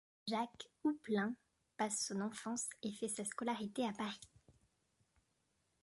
Jacques 0.27 0.67
Houplain 0.83 1.35
passe 1.77 2.03
son 2.07 2.21
enfance 2.21 2.65
et 2.81 2.91
fait 2.91 3.07
sa 3.07 3.23
scolarité 3.23 3.85
à 3.85 3.91
Paris. 3.93 4.27